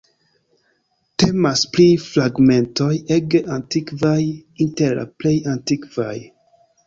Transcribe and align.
Temas 1.23 1.59
pri 1.75 1.85
fragmentoj 2.05 2.89
ege 3.17 3.41
antikvaj, 3.57 4.17
inter 4.67 4.95
la 5.01 5.07
plej 5.23 5.35
antikvaj. 5.55 6.17